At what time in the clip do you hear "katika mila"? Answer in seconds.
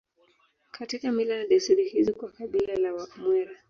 0.71-1.37